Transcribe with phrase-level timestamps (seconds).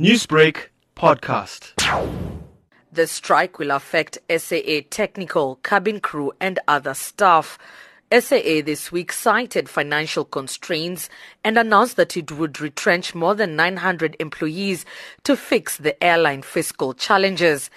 [0.00, 1.70] Newsbreak podcast.
[2.90, 7.60] The strike will affect SAA technical, cabin crew, and other staff.
[8.10, 11.08] SAA this week cited financial constraints
[11.44, 14.84] and announced that it would retrench more than 900 employees
[15.22, 17.70] to fix the airline fiscal challenges.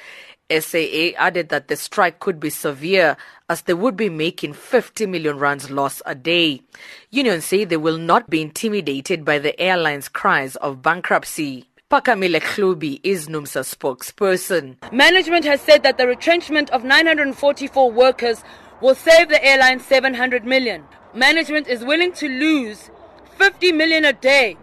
[0.50, 3.16] SAA added that the strike could be severe
[3.48, 6.64] as they would be making 50 million rands loss a day.
[7.12, 11.68] Unions say they will not be intimidated by the airline's cries of bankruptcy.
[11.90, 14.76] Phakamile Hlubi is NUMSA spokesperson.
[14.92, 18.44] Management has said that the retrenchment of 944 workers
[18.82, 20.84] will save the airline 700 million.
[21.14, 22.92] Management is willing to lose
[23.38, 24.58] 50 million a day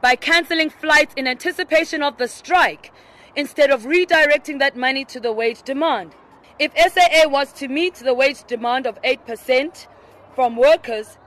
[0.00, 2.90] by cancelling flights in anticipation of the strike
[3.36, 6.14] instead of redirecting that money to the wage demand.
[6.58, 9.86] If SAA was to meet the wage demand of 8%
[10.34, 11.18] from workers,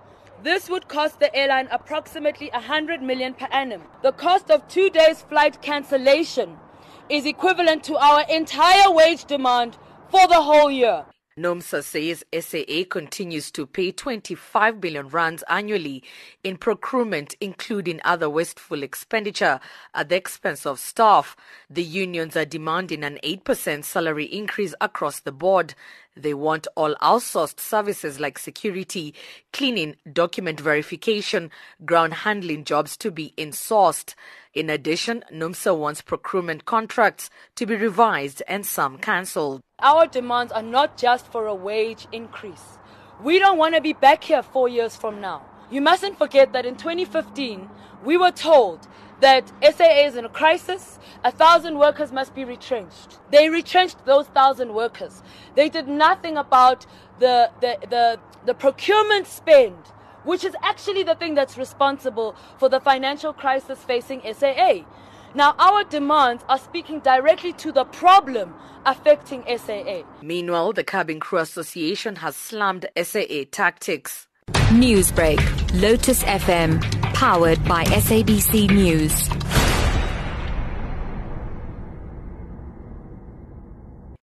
[0.43, 3.81] this would cost the airline approximately 100 million per annum.
[4.01, 6.57] The cost of two days flight cancellation
[7.09, 9.77] is equivalent to our entire wage demand
[10.11, 11.05] for the whole year.
[11.37, 16.03] NUMSA says SAA continues to pay 25 billion rands annually
[16.43, 19.59] in procurement, including other wasteful expenditure
[19.95, 21.35] at the expense of staff.
[21.71, 25.73] The unions are demanding an 8% salary increase across the board.
[26.15, 29.15] They want all outsourced services like security,
[29.51, 31.49] cleaning, document verification,
[31.83, 34.13] ground handling jobs to be insourced.
[34.53, 39.63] In addition, NUMSA wants procurement contracts to be revised and some cancelled.
[39.79, 42.77] Our demands are not just for a wage increase.
[43.23, 45.41] We don't want to be back here four years from now.
[45.71, 47.67] You mustn't forget that in 2015,
[48.03, 48.87] we were told
[49.21, 53.17] that SAA is in a crisis, a thousand workers must be retrenched.
[53.31, 55.23] They retrenched those thousand workers.
[55.55, 56.85] They did nothing about
[57.17, 59.77] the, the, the, the procurement spend,
[60.23, 64.83] which is actually the thing that's responsible for the financial crisis facing SAA.
[65.35, 68.53] Now, our demands are speaking directly to the problem
[68.85, 70.03] affecting SAA.
[70.21, 74.27] Meanwhile, the Cabin Crew Association has slammed SAA tactics.
[74.69, 76.81] Newsbreak, Lotus FM,
[77.13, 79.62] powered by SABC News.